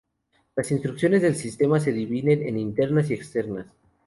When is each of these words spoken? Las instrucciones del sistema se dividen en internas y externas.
Las 0.55 0.71
instrucciones 0.71 1.21
del 1.21 1.35
sistema 1.35 1.79
se 1.79 1.91
dividen 1.91 2.41
en 2.41 2.57
internas 2.57 3.11
y 3.11 3.13
externas. 3.13 3.67